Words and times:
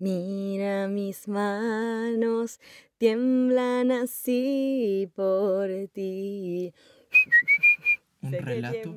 Mira 0.00 0.86
mis 0.86 1.26
manos, 1.26 2.60
tiemblan 2.98 3.90
así 3.90 5.10
por 5.16 5.68
ti. 5.92 6.72
Un 8.22 8.30
Sé 8.30 8.38
que 8.38 8.44
relato 8.44 8.94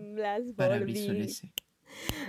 para 0.55 0.77
por 0.77 0.85
mí. 0.85 0.93
Visual 0.93 1.21
S. 1.21 1.51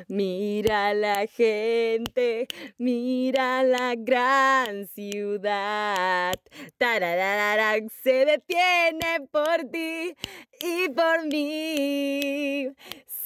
Mira 0.09 0.95
la 0.95 1.27
gente, 1.27 2.47
mira 2.79 3.63
la 3.63 3.95
gran 3.95 4.87
ciudad. 4.89 6.35
Tararararán, 6.79 7.89
se 8.03 8.25
detiene 8.25 9.27
por 9.31 9.65
ti 9.71 10.15
y 10.61 10.89
por 10.91 11.27
mí. 11.27 12.69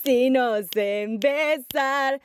Si 0.04 0.30
nos 0.30 0.68
ven 0.70 1.18
besar, 1.18 2.20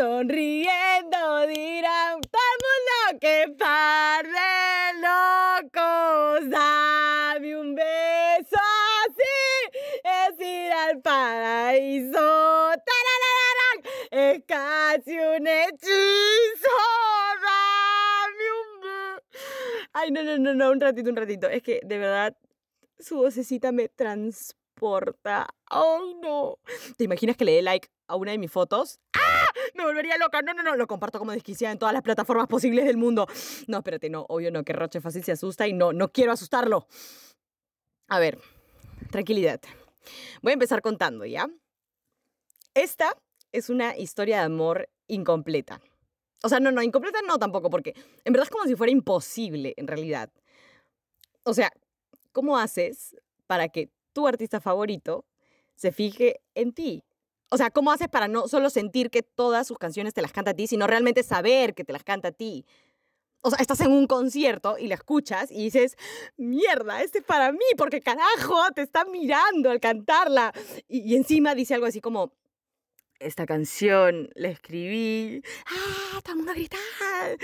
sonriendo 0.00 1.46
dirán 1.46 2.22
todo 2.22 2.40
el 2.48 2.58
mundo 2.64 3.20
que 3.20 3.54
par 3.58 4.24
de 4.24 4.98
locos. 5.04 6.48
Dame 6.48 7.54
un 7.58 7.74
beso 7.74 8.56
así, 9.04 9.68
es 10.02 10.40
ir 10.40 10.72
al 10.72 11.02
paraíso. 11.02 12.18
Tararararán, 12.88 13.78
es 14.10 14.42
casi 14.46 15.18
un 15.18 15.46
hechizo. 15.46 16.76
Dame 17.44 18.46
un. 18.56 19.20
Ay, 19.92 20.10
no, 20.12 20.22
no, 20.22 20.38
no, 20.38 20.54
no, 20.54 20.70
un 20.70 20.80
ratito, 20.80 21.10
un 21.10 21.16
ratito. 21.16 21.46
Es 21.46 21.62
que 21.62 21.80
de 21.84 21.98
verdad 21.98 22.34
su 22.98 23.18
vocecita 23.18 23.70
me 23.70 23.90
transporta. 23.90 25.46
Ay, 25.66 26.14
no. 26.22 26.56
¿Te 26.96 27.04
imaginas 27.04 27.36
que 27.36 27.44
le 27.44 27.52
dé 27.52 27.60
like 27.60 27.90
a 28.08 28.16
una 28.16 28.30
de 28.32 28.38
mis 28.38 28.50
fotos? 28.50 28.98
Me 29.74 29.84
volvería 29.84 30.16
loca. 30.18 30.42
No, 30.42 30.54
no, 30.54 30.62
no. 30.62 30.76
Lo 30.76 30.86
comparto 30.86 31.18
como 31.18 31.32
desquiciada 31.32 31.72
en 31.72 31.78
todas 31.78 31.92
las 31.92 32.02
plataformas 32.02 32.46
posibles 32.46 32.84
del 32.84 32.96
mundo. 32.96 33.26
No, 33.66 33.78
espérate, 33.78 34.10
no. 34.10 34.26
Obvio 34.28 34.50
no, 34.50 34.64
que 34.64 34.72
Roche 34.72 35.00
fácil 35.00 35.24
se 35.24 35.32
asusta 35.32 35.66
y 35.66 35.72
no, 35.72 35.92
no 35.92 36.10
quiero 36.12 36.32
asustarlo. 36.32 36.86
A 38.08 38.18
ver, 38.18 38.38
tranquilidad. 39.10 39.60
Voy 40.42 40.50
a 40.50 40.54
empezar 40.54 40.82
contando, 40.82 41.24
¿ya? 41.24 41.48
Esta 42.74 43.16
es 43.52 43.70
una 43.70 43.96
historia 43.96 44.38
de 44.38 44.44
amor 44.44 44.88
incompleta. 45.06 45.80
O 46.42 46.48
sea, 46.48 46.60
no, 46.60 46.70
no, 46.70 46.82
incompleta 46.82 47.20
no 47.26 47.38
tampoco, 47.38 47.68
porque 47.68 47.94
en 48.24 48.32
verdad 48.32 48.44
es 48.44 48.50
como 48.50 48.64
si 48.64 48.76
fuera 48.76 48.92
imposible, 48.92 49.74
en 49.76 49.86
realidad. 49.86 50.30
O 51.42 51.52
sea, 51.52 51.70
¿cómo 52.32 52.58
haces 52.58 53.16
para 53.46 53.68
que 53.68 53.90
tu 54.12 54.26
artista 54.26 54.60
favorito 54.60 55.26
se 55.74 55.92
fije 55.92 56.40
en 56.54 56.72
ti? 56.72 57.04
O 57.52 57.56
sea, 57.56 57.70
¿cómo 57.70 57.90
haces 57.90 58.08
para 58.08 58.28
no 58.28 58.46
solo 58.46 58.70
sentir 58.70 59.10
que 59.10 59.22
todas 59.22 59.66
sus 59.66 59.76
canciones 59.76 60.14
te 60.14 60.22
las 60.22 60.32
canta 60.32 60.52
a 60.52 60.54
ti, 60.54 60.68
sino 60.68 60.86
realmente 60.86 61.24
saber 61.24 61.74
que 61.74 61.84
te 61.84 61.92
las 61.92 62.04
canta 62.04 62.28
a 62.28 62.32
ti? 62.32 62.64
O 63.42 63.50
sea, 63.50 63.58
estás 63.60 63.80
en 63.80 63.90
un 63.90 64.06
concierto 64.06 64.78
y 64.78 64.86
la 64.86 64.94
escuchas 64.94 65.50
y 65.50 65.64
dices, 65.64 65.96
mierda, 66.36 67.02
este 67.02 67.18
es 67.18 67.24
para 67.24 67.50
mí, 67.50 67.64
porque 67.76 68.00
carajo, 68.00 68.70
te 68.74 68.82
está 68.82 69.04
mirando 69.04 69.70
al 69.70 69.80
cantarla. 69.80 70.52
Y, 70.86 71.16
encima 71.16 71.54
dice 71.56 71.74
algo 71.74 71.86
así 71.86 72.00
como, 72.00 72.32
esta 73.18 73.46
canción 73.46 74.30
la 74.34 74.48
escribí, 74.48 75.42
¡ah! 75.66 76.20
Todo 76.22 76.32
el 76.32 76.36
mundo 76.36 76.52
gritar, 76.52 77.38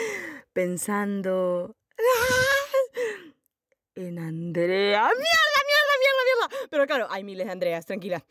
pensando, 0.52 1.74
en 3.96 4.18
Andrea. 4.18 5.02
¡Mierda, 5.02 5.14
mierda, 5.16 5.92
mierda, 5.98 6.48
mierda! 6.48 6.68
Pero 6.70 6.86
claro, 6.86 7.06
hay 7.10 7.24
miles 7.24 7.46
de 7.46 7.52
Andreas, 7.52 7.86
tranquila. 7.86 8.24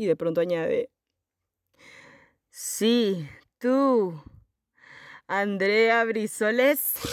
Y 0.00 0.06
de 0.06 0.16
pronto 0.16 0.40
añade, 0.40 0.90
sí, 2.48 3.28
tú, 3.58 4.18
Andrea 5.26 6.04
Brizoles. 6.04 6.94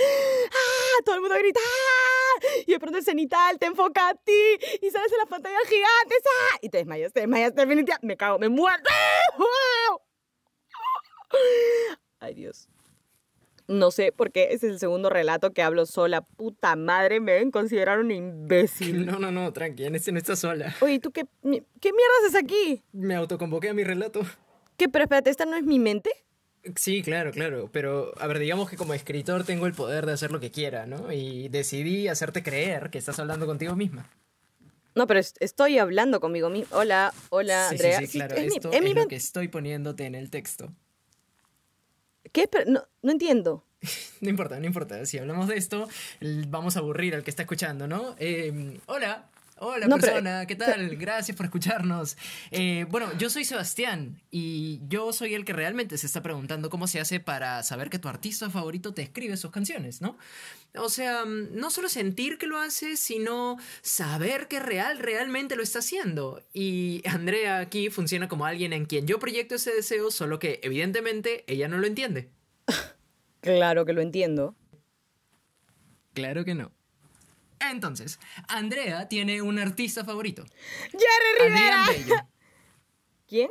¡Ah! 0.00 1.02
Todo 1.04 1.14
el 1.14 1.20
mundo 1.20 1.36
grita. 1.38 1.60
¡ah! 1.62 2.46
Y 2.66 2.72
de 2.72 2.80
pronto 2.80 2.98
el 2.98 3.04
cenital 3.04 3.60
te 3.60 3.66
enfoca 3.66 4.08
a 4.08 4.14
ti 4.16 4.58
y 4.82 4.90
sales 4.90 5.12
en 5.12 5.18
las 5.18 5.28
pantallas 5.28 5.62
gigantes. 5.68 6.18
¡ah! 6.26 6.58
Y 6.62 6.68
te 6.68 6.78
desmayas, 6.78 7.12
te 7.12 7.20
desmayas, 7.20 7.54
definitivamente. 7.54 8.08
Me 8.08 8.16
cago, 8.16 8.40
me 8.40 8.48
muero. 8.48 8.82
Ay, 12.18 12.34
Dios. 12.34 12.68
No 13.68 13.90
sé 13.90 14.12
por 14.12 14.32
qué 14.32 14.44
ese 14.44 14.66
es 14.66 14.72
el 14.72 14.78
segundo 14.78 15.10
relato 15.10 15.52
que 15.52 15.62
hablo 15.62 15.84
sola. 15.86 16.22
Puta 16.22 16.74
madre, 16.74 17.20
me 17.20 17.32
deben 17.32 17.50
considerar 17.50 17.98
un 18.00 18.10
imbécil. 18.10 19.04
No, 19.06 19.18
no, 19.18 19.30
no, 19.30 19.52
tranqui, 19.52 19.84
en 19.84 19.94
este 19.94 20.10
no 20.10 20.18
estás 20.18 20.38
sola. 20.40 20.74
Oye, 20.80 20.98
¿tú 20.98 21.10
qué, 21.12 21.24
mi- 21.42 21.62
qué 21.80 21.92
mierda 21.92 22.12
haces 22.26 22.42
aquí? 22.42 22.82
Me 22.92 23.14
autoconvoqué 23.14 23.68
a 23.68 23.74
mi 23.74 23.84
relato. 23.84 24.22
¿Qué? 24.76 24.88
Pero 24.88 25.04
espérate, 25.04 25.30
¿esta 25.30 25.44
no 25.44 25.56
es 25.56 25.64
mi 25.64 25.78
mente? 25.78 26.10
Sí, 26.76 27.02
claro, 27.02 27.30
claro, 27.30 27.70
pero 27.72 28.12
a 28.20 28.26
ver, 28.26 28.38
digamos 28.40 28.68
que 28.68 28.76
como 28.76 28.92
escritor 28.94 29.44
tengo 29.44 29.66
el 29.66 29.72
poder 29.74 30.06
de 30.06 30.12
hacer 30.12 30.32
lo 30.32 30.40
que 30.40 30.50
quiera, 30.50 30.86
¿no? 30.86 31.12
Y 31.12 31.48
decidí 31.48 32.08
hacerte 32.08 32.42
creer 32.42 32.90
que 32.90 32.98
estás 32.98 33.18
hablando 33.18 33.46
contigo 33.46 33.76
misma. 33.76 34.10
No, 34.94 35.06
pero 35.06 35.20
es- 35.20 35.34
estoy 35.40 35.78
hablando 35.78 36.20
conmigo 36.20 36.50
mismo. 36.50 36.76
Hola, 36.76 37.12
hola, 37.30 37.68
sí, 37.68 37.74
Andrea. 37.76 37.98
sí, 38.00 38.06
sí, 38.06 38.18
claro, 38.18 38.34
es 38.34 38.46
mi- 38.46 38.56
esto 38.56 38.70
es 38.70 38.76
es, 38.76 38.82
mi 38.82 38.94
lo 38.94 39.08
que 39.08 39.16
estoy 39.16 39.48
poniéndote 39.48 40.04
en 40.06 40.14
el 40.14 40.30
texto. 40.30 40.72
¿Qué? 42.38 42.48
No, 42.66 42.84
no 43.02 43.12
entiendo. 43.12 43.64
No 44.20 44.28
importa, 44.28 44.58
no 44.58 44.66
importa. 44.66 45.06
Si 45.06 45.18
hablamos 45.18 45.46
de 45.46 45.56
esto, 45.56 45.88
vamos 46.48 46.76
a 46.76 46.80
aburrir 46.80 47.14
al 47.14 47.22
que 47.22 47.30
está 47.30 47.42
escuchando, 47.42 47.86
¿no? 47.86 48.16
Eh, 48.18 48.80
hola, 48.86 49.28
hola 49.60 49.86
No, 49.86 49.96
pero- 49.96 50.12
persona, 50.14 50.46
¿qué 50.46 50.56
tal? 50.56 50.96
Gracias 50.96 51.36
por 51.36 51.46
escucharnos. 51.46 52.16
Eh, 52.50 52.86
bueno, 52.90 53.10
yo 53.18 53.30
soy 53.30 53.44
Sebastián 53.44 54.20
y 54.30 54.80
yo 54.88 55.12
soy 55.12 55.34
el 55.34 55.44
que 55.44 55.52
realmente 55.52 55.98
se 55.98 56.06
está 56.06 56.22
preguntando 56.22 56.70
cómo 56.70 56.86
se 56.86 57.00
hace 57.00 57.20
para 57.20 57.62
saber 57.62 57.90
que 57.90 57.98
tu 57.98 58.08
artista 58.08 58.48
favorito 58.50 58.94
te 58.94 59.02
escribe 59.02 59.36
sus 59.36 59.50
canciones, 59.50 60.00
¿no? 60.00 60.16
O 60.76 60.88
sea, 60.88 61.24
mm, 61.24 61.56
no 61.56 61.70
solo 61.70 61.88
sentir 61.88 62.38
que 62.38 62.46
lo 62.46 62.58
hace, 62.58 62.96
sino 62.96 63.56
saber 63.82 64.48
que 64.48 64.60
real, 64.60 64.98
realmente 64.98 65.56
lo 65.56 65.62
está 65.62 65.78
haciendo. 65.80 66.42
Y 66.52 67.02
Andrea 67.06 67.58
aquí 67.58 67.90
funciona 67.90 68.28
como 68.28 68.46
alguien 68.46 68.72
en 68.72 68.86
quien 68.86 69.06
yo 69.06 69.18
proyecto 69.18 69.54
ese 69.56 69.72
deseo, 69.72 70.10
solo 70.10 70.38
que 70.38 70.60
evidentemente 70.62 71.44
ella 71.46 71.68
no 71.68 71.78
lo 71.78 71.86
entiende. 71.86 72.30
Claro 73.40 73.86
que 73.86 73.92
lo 73.92 74.02
entiendo. 74.02 74.56
Claro 76.12 76.44
que 76.44 76.54
no. 76.56 76.72
Entonces, 77.60 78.18
Andrea 78.48 79.08
tiene 79.08 79.42
un 79.42 79.58
artista 79.58 80.04
favorito. 80.04 80.44
¡Jerry 80.92 81.48
Rivera! 81.48 81.86
Bello. 81.88 82.14
¿Quién? 83.26 83.50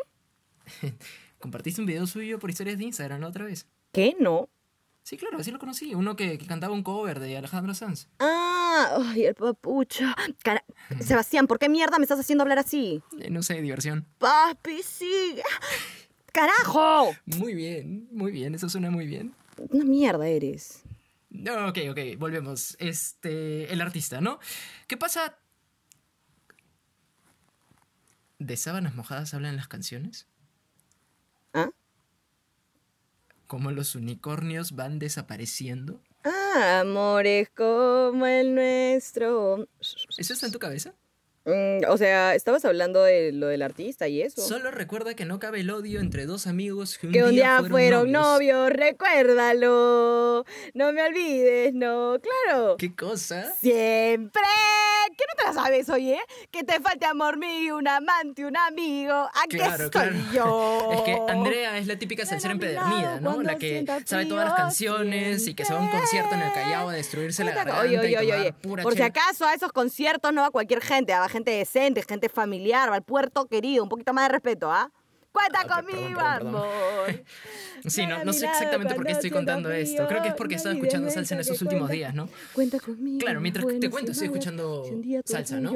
Compartiste 1.40 1.82
un 1.82 1.88
video 1.88 2.08
suyo 2.08 2.40
por 2.40 2.50
historias 2.50 2.78
de 2.78 2.86
Instagram 2.86 3.22
la 3.22 3.28
otra 3.28 3.46
vez. 3.46 3.68
¿Qué? 3.92 4.16
No. 4.20 4.50
Sí, 5.04 5.16
claro, 5.18 5.38
así 5.38 5.52
lo 5.52 5.60
conocí. 5.60 5.96
Uno 5.96 6.16
que, 6.16 6.38
que 6.38 6.46
cantaba 6.48 6.74
un 6.74 6.84
cover 6.84 7.20
de 7.20 7.38
Alejandro 7.38 7.74
Sanz. 7.74 8.08
Ah, 8.20 8.98
ay, 9.14 9.26
el 9.26 9.36
papucho. 9.36 10.04
Cara- 10.44 10.66
Sebastián, 11.00 11.48
¿por 11.48 11.60
qué 11.60 11.70
mierda 11.70 11.98
me 11.98 12.04
estás 12.04 12.20
haciendo 12.20 12.42
hablar 12.42 12.60
así? 12.60 13.02
Eh, 13.20 13.30
no 13.30 13.42
sé, 13.44 13.62
diversión. 13.62 14.06
Papi, 14.18 14.82
sí. 14.84 15.38
¡Carajo! 16.34 17.16
Muy 17.26 17.54
bien, 17.54 18.08
muy 18.12 18.32
bien, 18.32 18.54
eso 18.56 18.68
suena 18.70 18.92
muy 18.92 19.08
bien. 19.08 19.34
Una 19.70 19.86
mierda 19.86 20.28
eres. 20.28 20.84
Ok, 21.68 21.80
ok, 21.90 22.00
volvemos. 22.18 22.76
Este, 22.80 23.72
el 23.72 23.82
artista, 23.82 24.22
¿no? 24.22 24.40
¿Qué 24.88 24.98
pasa? 24.98 25.38
¿De 28.40 28.58
sábanas 28.58 28.96
mojadas 28.96 29.34
hablan 29.34 29.56
las 29.56 29.68
canciones? 29.68 30.28
¿Ah? 31.54 31.70
¿Cómo 33.48 33.72
los 33.72 33.96
unicornios 33.96 34.74
van 34.74 35.00
desapareciendo? 35.00 36.02
Ah, 36.24 36.80
amores 36.82 37.50
como 37.50 38.26
el 38.26 38.54
nuestro. 38.54 39.68
¿Eso 39.80 40.34
está 40.34 40.48
en 40.48 40.52
tu 40.52 40.60
cabeza? 40.60 40.94
Mm, 41.48 41.90
o 41.90 41.98
sea, 41.98 42.36
estabas 42.36 42.66
hablando 42.66 43.02
de 43.04 43.32
lo 43.32 43.48
del 43.48 43.62
artista 43.62 44.10
y 44.10 44.22
eso. 44.22 44.42
Solo 44.42 44.70
recuerda 44.70 45.14
que 45.16 45.24
no 45.24 45.40
cabe 45.40 45.62
el 45.62 45.70
odio 45.70 46.02
entre 46.02 46.26
dos 46.26 46.46
amigos 46.46 46.98
que 46.98 47.08
un, 47.08 47.14
que 47.14 47.24
un 47.24 47.32
día 47.32 47.60
fueron, 47.60 47.72
fueron 47.72 48.12
novios. 48.12 48.58
novios, 48.58 48.70
recuérdalo. 48.72 50.46
No 50.74 50.92
me 50.94 51.04
olvides, 51.04 51.74
no, 51.74 52.18
claro. 52.22 52.76
¿Qué 52.78 52.94
cosa? 52.94 53.54
Siempre. 53.62 54.42
¿Qué 55.18 55.24
no 55.30 55.36
te 55.42 55.48
la 55.48 55.64
sabes, 55.64 55.90
oye? 55.90 56.20
Que 56.52 56.64
te 56.64 56.82
falte 56.82 57.06
amor 57.06 57.38
mío, 57.38 57.78
un 57.78 57.88
amante, 57.88 58.46
un 58.46 58.58
amigo. 58.58 59.14
Aquí 59.42 59.56
Claro, 59.58 59.86
estoy 59.86 60.10
claro. 60.10 60.18
yo. 60.34 60.90
Es 60.98 61.02
que 61.02 61.32
Andrea 61.32 61.78
es 61.78 61.88
la 61.88 61.98
típica 61.98 62.26
salsera 62.26 62.52
a 62.52 62.56
empedernida, 62.56 63.20
¿no? 63.22 63.42
La 63.42 63.56
que 63.56 63.86
sabe 64.06 64.26
todas 64.26 64.50
las 64.50 64.56
canciones 64.56 65.48
y 65.48 65.54
que 65.54 65.64
se 65.64 65.74
va 65.74 65.80
a 65.80 65.84
un 65.84 65.90
concierto 65.90 66.36
en 66.36 66.42
el 66.42 66.52
Callao 66.54 66.90
a 66.90 66.94
destruirse 66.94 67.44
la 67.44 67.52
garganta 67.52 67.82
Oye, 67.84 67.98
oye, 68.00 68.18
oye, 68.18 68.54
Por 68.62 68.94
si 68.96 69.02
acaso 69.02 69.46
a 69.46 69.54
esos 69.54 69.72
conciertos 69.72 70.34
no 70.34 70.42
va 70.42 70.52
cualquier 70.52 70.82
gente, 70.82 71.14
va 71.14 71.30
gente 71.38 71.52
decente, 71.52 72.02
gente 72.04 72.30
familiar, 72.30 72.90
va 72.92 72.96
al 72.96 73.04
puerto 73.04 73.46
querido, 73.48 73.84
un 73.84 73.90
poquito 73.90 74.14
más 74.14 74.28
de 74.28 74.34
respeto, 74.34 74.72
¿ah? 74.72 74.92
Cuenta 75.32 75.62
Ah, 75.70 75.82
conmigo, 75.82 76.20
amor. 76.20 77.24
Sí, 77.86 78.08
no, 78.08 78.26
no 78.26 78.34
sé 78.34 78.48
exactamente 78.48 78.96
por 78.96 79.06
qué 79.06 79.12
estoy 79.12 79.30
contando 79.30 79.70
esto. 79.72 80.08
Creo 80.08 80.24
que 80.24 80.30
es 80.30 80.34
porque 80.34 80.56
estaba 80.56 80.74
no 80.74 80.80
escuchando 80.80 81.12
salsa 81.12 81.36
en 81.36 81.42
esos 81.42 81.62
últimos 81.62 81.90
cuenta- 81.90 81.94
días, 81.94 82.16
¿no? 82.16 82.28
Cuenta 82.54 82.80
conmigo. 82.80 83.20
Claro, 83.20 83.40
mientras 83.40 83.64
te 83.80 83.90
cuento, 83.92 84.14
estoy 84.14 84.28
escuchando 84.28 84.84
salsa, 85.26 85.60
¿no? 85.62 85.72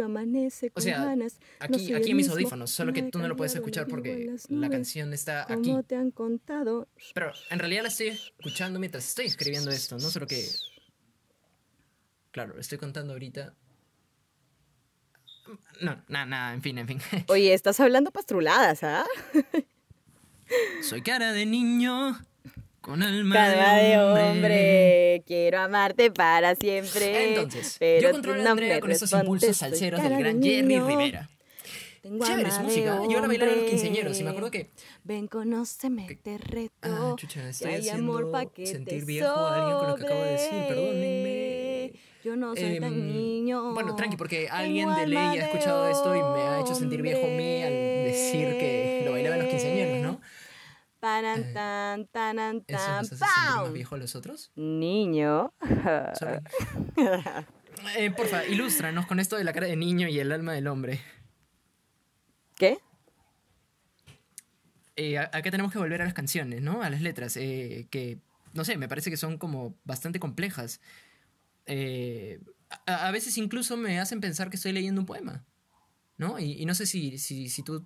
O 0.73 0.81
sea, 0.81 1.15
aquí, 1.59 1.93
aquí 1.93 2.09
en 2.11 2.17
mis 2.17 2.27
audífonos, 2.29 2.71
solo 2.71 2.91
que 2.91 3.01
he 3.01 3.11
tú 3.11 3.19
no 3.19 3.27
lo 3.27 3.35
puedes 3.35 3.53
escuchar 3.53 3.85
porque 3.87 4.33
la 4.49 4.69
canción 4.69 5.13
está 5.13 5.45
aquí. 5.47 5.75
Te 5.85 5.95
han 5.95 6.09
contado. 6.09 6.87
Pero 7.13 7.31
en 7.51 7.59
realidad 7.59 7.83
la 7.83 7.89
estoy 7.89 8.07
escuchando 8.07 8.79
mientras 8.79 9.07
estoy 9.07 9.27
escribiendo 9.27 9.69
esto, 9.69 9.95
no 9.99 10.09
solo 10.09 10.25
que... 10.25 10.43
Claro, 12.31 12.55
lo 12.55 12.61
estoy 12.61 12.77
contando 12.79 13.13
ahorita. 13.13 13.53
No, 15.81 16.01
nada, 16.07 16.25
nada, 16.25 16.53
en 16.53 16.61
fin, 16.61 16.77
en 16.77 16.87
fin. 16.87 16.99
Oye, 17.27 17.53
estás 17.53 17.79
hablando 17.79 18.11
pastruladas, 18.11 18.83
¿ah? 18.83 19.05
Soy 20.83 21.01
cara 21.01 21.31
de 21.33 21.45
niño 21.45 22.19
con 22.81 23.03
alma 23.03 23.35
Calma 23.35 23.73
de 23.75 23.87
de 23.89 23.99
hombre. 23.99 24.23
hombre, 24.29 25.23
quiero 25.25 25.59
amarte 25.59 26.11
para 26.11 26.55
siempre. 26.55 27.29
Entonces, 27.29 27.77
pero 27.79 28.09
yo 28.09 28.11
controlo 28.11 28.47
a 28.47 28.51
Andrea 28.51 28.79
con 28.79 28.91
esos 28.91 29.11
impulsos 29.13 29.57
salseros 29.57 29.99
cara 29.99 30.09
del 30.09 30.17
de 30.17 30.23
gran 30.23 30.43
Jerry. 30.43 30.79
Rivera. 30.79 31.29
Tengo 32.01 32.25
Chévere 32.25 32.51
de 32.51 32.59
música. 32.59 32.95
¿eh? 33.03 33.07
Yo 33.11 33.21
la 33.21 33.27
bailaba 33.27 33.51
a 33.51 33.55
los 33.55 33.63
hombre. 33.63 33.69
quinceañeros 33.69 34.19
y 34.19 34.23
me 34.23 34.29
acuerdo 34.31 34.49
que 34.49 34.71
Ven, 35.03 35.27
conóceme, 35.27 36.19
te 36.23 36.37
reto. 36.39 36.73
Ah, 36.81 37.13
chucha, 37.15 37.47
estoy 37.49 37.73
hay 37.73 37.89
amor 37.89 38.23
haciendo 38.23 38.31
pa' 38.31 38.45
que 38.47 38.65
sentir 38.65 39.05
viejo 39.05 39.27
a 39.29 39.55
alguien 39.55 39.77
con 39.77 39.87
lo 39.89 39.95
que 39.97 40.05
acabo 40.05 40.21
de 40.23 40.31
decir, 40.31 40.49
perdónenme. 40.67 41.60
Yo 42.23 42.35
no 42.35 42.55
soy 42.55 42.79
tan 42.79 42.93
Em, 42.93 43.07
niño. 43.07 43.73
Bueno, 43.73 43.95
tranqui, 43.95 44.15
porque 44.17 44.47
alguien 44.49 44.93
de 44.95 45.07
ley 45.07 45.17
ha 45.17 45.45
escuchado 45.45 45.87
esto 45.87 46.15
y 46.15 46.19
me 46.21 46.41
ha 46.41 46.59
hecho 46.61 46.75
sentir 46.75 47.01
viejo 47.01 47.25
a 47.25 47.29
mí 47.29 47.63
al 47.63 47.71
decir 48.05 48.57
que 48.59 49.01
lo 49.05 49.11
bailaba 49.11 49.35
en 49.35 49.41
los 49.43 49.49
quinceañeros, 49.49 50.01
¿no? 50.01 50.21
Paran, 50.99 51.39
Eh, 51.41 51.51
tan, 51.53 52.01
¿Eso 52.01 52.07
tan, 52.11 52.35
nos 52.37 53.11
hace 53.11 53.15
sentir 53.17 53.55
más 53.63 53.73
viejo 53.73 53.95
a 53.95 53.97
los 53.97 54.15
otros? 54.15 54.51
Niño. 54.55 55.53
Sorry. 56.17 56.39
Eh, 57.97 58.11
porfa, 58.11 58.45
ilústranos 58.45 59.07
con 59.07 59.19
esto 59.19 59.37
de 59.37 59.43
la 59.43 59.53
cara 59.53 59.65
de 59.65 59.75
niño 59.75 60.07
y 60.07 60.19
el 60.19 60.31
alma 60.31 60.53
del 60.53 60.67
hombre. 60.67 60.99
¿Qué? 62.55 62.77
Eh, 64.95 65.17
a- 65.17 65.23
acá 65.33 65.49
tenemos 65.49 65.71
que 65.71 65.79
volver 65.79 66.01
a 66.01 66.05
las 66.05 66.13
canciones, 66.13 66.61
¿no? 66.61 66.83
A 66.83 66.89
las 66.89 67.01
letras, 67.01 67.37
eh, 67.37 67.87
que, 67.89 68.19
no 68.53 68.65
sé, 68.65 68.77
me 68.77 68.87
parece 68.87 69.09
que 69.09 69.17
son 69.17 69.37
como 69.37 69.73
bastante 69.83 70.19
complejas. 70.19 70.79
Eh, 71.73 72.41
a, 72.85 73.07
a 73.07 73.11
veces 73.11 73.37
incluso 73.37 73.77
me 73.77 73.97
hacen 73.99 74.19
pensar 74.19 74.49
que 74.49 74.57
estoy 74.57 74.73
leyendo 74.73 74.99
un 74.99 75.07
poema, 75.07 75.45
¿no? 76.17 76.37
Y, 76.37 76.61
y 76.61 76.65
no 76.65 76.75
sé 76.75 76.85
si, 76.85 77.17
si, 77.17 77.47
si 77.47 77.63
tú, 77.63 77.85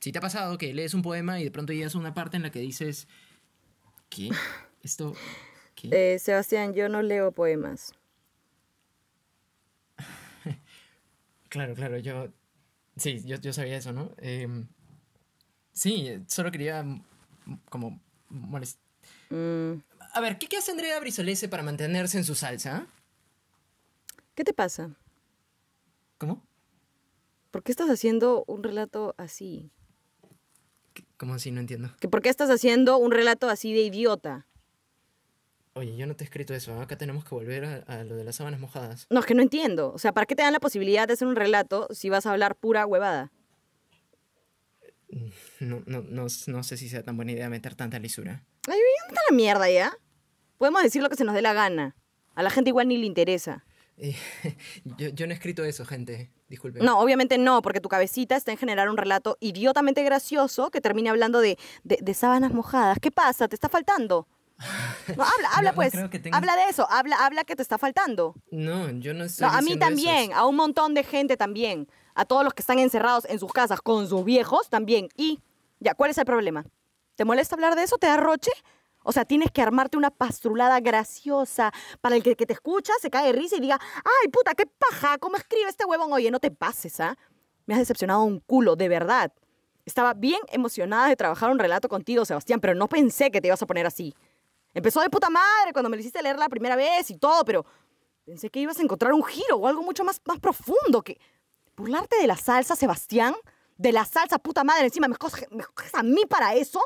si 0.00 0.12
te 0.12 0.18
ha 0.18 0.22
pasado 0.22 0.56
que 0.56 0.72
lees 0.72 0.94
un 0.94 1.02
poema 1.02 1.38
y 1.38 1.44
de 1.44 1.50
pronto 1.50 1.74
llegas 1.74 1.94
a 1.94 1.98
una 1.98 2.14
parte 2.14 2.38
en 2.38 2.42
la 2.42 2.50
que 2.50 2.60
dices, 2.60 3.06
¿qué? 4.08 4.30
¿Esto? 4.82 5.12
¿Qué? 5.74 6.14
Eh, 6.14 6.18
Sebastián, 6.18 6.72
yo 6.72 6.88
no 6.88 7.02
leo 7.02 7.32
poemas. 7.32 7.92
Claro, 11.48 11.74
claro, 11.74 11.96
yo, 11.98 12.28
sí, 12.96 13.22
yo, 13.24 13.36
yo 13.40 13.52
sabía 13.54 13.76
eso, 13.78 13.92
¿no? 13.92 14.12
Em, 14.18 14.66
sí, 15.72 16.22
solo 16.26 16.50
quería 16.50 16.84
como 17.70 18.00
molestar. 18.28 18.82
Mm, 19.30 19.80
A 20.12 20.20
ver, 20.20 20.38
¿qué, 20.38 20.46
qué 20.46 20.58
hace 20.58 20.72
Andrea 20.72 21.00
Brisolese 21.00 21.48
para 21.48 21.62
mantenerse 21.62 22.18
en 22.18 22.24
su 22.24 22.34
salsa? 22.34 22.86
¿Qué 24.38 24.44
te 24.44 24.54
pasa? 24.54 24.96
¿Cómo? 26.16 26.46
¿Por 27.50 27.64
qué 27.64 27.72
estás 27.72 27.90
haciendo 27.90 28.44
un 28.46 28.62
relato 28.62 29.16
así? 29.18 29.72
¿Qué- 30.94 31.04
¿Cómo 31.16 31.34
así? 31.34 31.50
No 31.50 31.58
entiendo. 31.58 31.90
¿Que 31.98 32.06
¿Por 32.08 32.22
qué 32.22 32.28
estás 32.28 32.48
haciendo 32.48 32.98
un 32.98 33.10
relato 33.10 33.48
así 33.48 33.72
de 33.74 33.80
idiota? 33.80 34.46
Oye, 35.72 35.96
yo 35.96 36.06
no 36.06 36.14
te 36.14 36.22
he 36.22 36.26
escrito 36.26 36.54
eso. 36.54 36.80
Acá 36.80 36.96
tenemos 36.96 37.24
que 37.24 37.34
volver 37.34 37.64
a, 37.64 37.74
a 37.88 38.04
lo 38.04 38.14
de 38.14 38.22
las 38.22 38.36
sábanas 38.36 38.60
mojadas. 38.60 39.08
No, 39.10 39.18
es 39.18 39.26
que 39.26 39.34
no 39.34 39.42
entiendo. 39.42 39.92
O 39.92 39.98
sea, 39.98 40.12
¿para 40.14 40.24
qué 40.24 40.36
te 40.36 40.42
dan 40.42 40.52
la 40.52 40.60
posibilidad 40.60 41.08
de 41.08 41.14
hacer 41.14 41.26
un 41.26 41.34
relato 41.34 41.88
si 41.90 42.08
vas 42.08 42.24
a 42.24 42.30
hablar 42.30 42.54
pura 42.54 42.86
huevada? 42.86 43.32
No, 45.58 45.82
no, 45.84 46.00
no, 46.02 46.26
no 46.46 46.62
sé 46.62 46.76
si 46.76 46.88
sea 46.88 47.02
tan 47.02 47.16
buena 47.16 47.32
idea 47.32 47.48
meter 47.50 47.74
tanta 47.74 47.98
lisura. 47.98 48.46
Ay, 48.68 48.78
anda 49.08 49.20
la 49.30 49.34
mierda 49.34 49.68
ya. 49.68 49.98
Podemos 50.58 50.80
decir 50.84 51.02
lo 51.02 51.08
que 51.08 51.16
se 51.16 51.24
nos 51.24 51.34
dé 51.34 51.42
la 51.42 51.54
gana. 51.54 51.96
A 52.36 52.44
la 52.44 52.50
gente 52.50 52.70
igual 52.70 52.86
ni 52.86 52.98
le 52.98 53.06
interesa. 53.06 53.64
Eh, 53.98 54.14
yo, 54.98 55.08
yo 55.08 55.26
no 55.26 55.32
he 55.32 55.34
escrito 55.34 55.64
eso, 55.64 55.84
gente. 55.84 56.30
Disculpe. 56.48 56.80
No, 56.80 56.98
obviamente 57.00 57.36
no, 57.36 57.60
porque 57.62 57.80
tu 57.80 57.88
cabecita 57.88 58.36
está 58.36 58.52
en 58.52 58.58
generar 58.58 58.88
un 58.88 58.96
relato 58.96 59.36
idiotamente 59.40 60.02
gracioso 60.02 60.70
que 60.70 60.80
termine 60.80 61.10
hablando 61.10 61.40
de, 61.40 61.58
de- 61.84 61.98
de 62.00 62.14
sábanas 62.14 62.52
mojadas. 62.52 62.98
¿Qué 63.00 63.10
pasa? 63.10 63.48
¿Te 63.48 63.54
está 63.56 63.68
faltando? 63.68 64.26
No, 65.16 65.24
habla, 65.24 65.48
habla 65.54 65.70
No, 65.70 65.74
pues. 65.76 65.92
tengo- 65.92 66.36
Habla 66.36 66.54
de 66.56 66.64
eso, 66.70 66.86
habla, 66.90 67.16
habla 67.24 67.44
que 67.44 67.56
te 67.56 67.62
está 67.62 67.78
faltando. 67.78 68.34
No, 68.50 68.90
yo 68.90 69.14
no 69.14 69.24
estoy 69.24 69.46
No, 69.46 69.52
a 69.54 69.62
mí 69.62 69.78
también, 69.78 70.32
eso. 70.32 70.34
a 70.40 70.46
un 70.46 70.56
montón 70.56 70.94
de 70.94 71.02
gente 71.04 71.36
también. 71.36 71.88
A 72.14 72.24
todos 72.24 72.44
los 72.44 72.52
que 72.54 72.62
están 72.62 72.78
encerrados 72.78 73.24
en 73.26 73.38
sus 73.38 73.52
casas 73.52 73.80
con 73.80 74.08
sus 74.08 74.24
viejos 74.24 74.68
también. 74.68 75.08
Y, 75.16 75.40
ya, 75.80 75.94
¿cuál 75.94 76.10
es 76.10 76.18
el 76.18 76.24
problema? 76.26 76.64
¿Te 77.14 77.24
molesta 77.24 77.54
hablar 77.54 77.74
de 77.76 77.84
eso? 77.84 77.96
¿Te 77.98 78.06
da 78.08 78.16
roche? 78.16 78.50
O 79.08 79.12
sea, 79.12 79.24
tienes 79.24 79.50
que 79.50 79.62
armarte 79.62 79.96
una 79.96 80.10
pastrulada 80.10 80.80
graciosa 80.80 81.72
para 82.02 82.14
el 82.14 82.22
que, 82.22 82.36
te 82.36 82.52
escucha, 82.52 82.92
se 83.00 83.08
cae 83.08 83.28
de 83.28 83.32
risa 83.32 83.56
y 83.56 83.60
diga, 83.60 83.80
ay, 84.04 84.28
puta, 84.28 84.52
qué 84.54 84.66
paja, 84.66 85.16
¿cómo 85.16 85.38
escribe 85.38 85.66
este 85.66 85.86
huevón? 85.86 86.12
Oye, 86.12 86.30
no 86.30 86.40
te 86.40 86.50
pases, 86.50 87.00
¿ah? 87.00 87.16
Me 87.64 87.72
has 87.72 87.80
decepcionado 87.80 88.22
un 88.24 88.38
culo, 88.40 88.76
de 88.76 88.86
verdad. 88.90 89.32
Estaba 89.86 90.12
bien 90.12 90.40
emocionada 90.48 91.08
de 91.08 91.16
trabajar 91.16 91.50
un 91.50 91.58
relato 91.58 91.88
contigo, 91.88 92.26
Sebastián, 92.26 92.60
pero 92.60 92.74
no 92.74 92.86
pensé 92.86 93.30
que 93.30 93.40
te 93.40 93.46
ibas 93.46 93.62
a 93.62 93.66
poner 93.66 93.86
así. 93.86 94.14
Empezó 94.74 95.00
de 95.00 95.08
puta 95.08 95.30
madre 95.30 95.72
cuando 95.72 95.88
me 95.88 95.96
lo 95.96 96.00
hiciste 96.00 96.22
leer 96.22 96.38
la 96.38 96.50
primera 96.50 96.76
vez 96.76 97.10
y 97.10 97.16
todo, 97.16 97.46
pero 97.46 97.64
pensé 98.26 98.50
que 98.50 98.60
ibas 98.60 98.78
a 98.78 98.82
encontrar 98.82 99.14
un 99.14 99.24
giro 99.24 99.56
o 99.56 99.66
algo 99.66 99.82
mucho 99.82 100.04
más, 100.04 100.20
profundo 100.20 101.00
que... 101.00 101.18
¿Burlarte 101.74 102.16
de 102.20 102.26
la 102.26 102.36
salsa, 102.36 102.76
Sebastián? 102.76 103.34
¿De 103.78 103.90
la 103.90 104.04
salsa, 104.04 104.38
puta 104.38 104.64
madre? 104.64 104.84
Encima, 104.84 105.08
¿me 105.08 105.16
coges, 105.16 105.50
me 105.50 105.64
coges 105.64 105.94
a 105.94 106.02
mí 106.02 106.26
para 106.28 106.52
eso? 106.52 106.82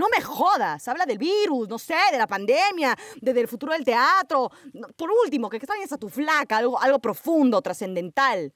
No 0.00 0.06
me 0.08 0.22
jodas. 0.22 0.88
Habla 0.88 1.04
del 1.04 1.18
virus, 1.18 1.68
no 1.68 1.78
sé, 1.78 1.94
de 2.10 2.16
la 2.16 2.26
pandemia, 2.26 2.96
de- 3.20 3.34
del 3.34 3.46
futuro 3.46 3.74
del 3.74 3.84
teatro. 3.84 4.50
Por 4.96 5.10
último, 5.10 5.50
que 5.50 5.58
extrañas 5.58 5.92
a 5.92 5.98
tu 5.98 6.08
flaca, 6.08 6.56
algo, 6.56 6.98
profundo, 7.00 7.60
trascendental. 7.60 8.54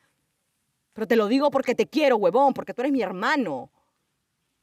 Pero 0.95 1.07
te 1.07 1.17
lo 1.17 1.27
digo 1.29 1.51
porque 1.51 1.75
te 1.75 1.87
quiero, 1.87 2.17
huevón, 2.17 2.55
porque 2.55 2.73
tú 2.73 2.81
eres 2.81 2.93
mi 2.93 3.03
hermano. 3.03 3.71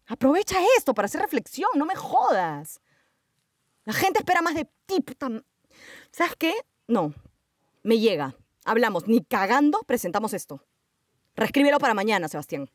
Aprovecha 0.08 0.58
esto 0.76 0.96
para 0.96 1.06
hacer 1.06 1.22
reflexión, 1.22 1.70
no 1.76 1.86
me 1.86 1.96
jodas. 1.96 2.82
La 3.86 3.94
gente 3.94 4.18
espera 4.20 4.42
más 4.42 4.56
de 4.56 4.68
ti, 4.88 5.04
¿Sabes 6.12 6.36
qué? 6.38 6.54
No. 6.88 7.14
Me 7.84 8.00
llega. 8.00 8.36
Hablamos. 8.66 9.08
Ni 9.08 9.24
cagando 9.24 9.82
presentamos 9.86 10.34
esto. 10.34 10.64
Reescríbelo 11.36 11.78
para 11.78 11.94
mañana, 11.94 12.28
Sebastián. 12.28 12.70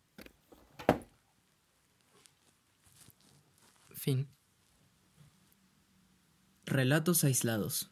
Relatos 6.65 7.25
aislados. 7.25 7.91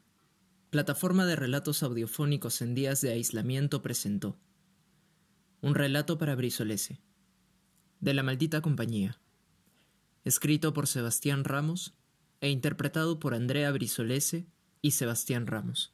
Plataforma 0.70 1.26
de 1.26 1.34
relatos 1.34 1.82
audiofónicos 1.82 2.62
en 2.62 2.74
días 2.74 3.00
de 3.00 3.10
aislamiento 3.10 3.82
presentó. 3.82 4.38
Un 5.60 5.74
relato 5.74 6.18
para 6.18 6.36
Brisolese. 6.36 7.00
De 8.00 8.14
la 8.14 8.22
maldita 8.22 8.60
compañía. 8.60 9.20
Escrito 10.24 10.72
por 10.72 10.86
Sebastián 10.86 11.42
Ramos 11.42 11.96
e 12.40 12.50
interpretado 12.50 13.18
por 13.18 13.34
Andrea 13.34 13.72
Brisolese 13.72 14.46
y 14.82 14.92
Sebastián 14.92 15.46
Ramos. 15.46 15.93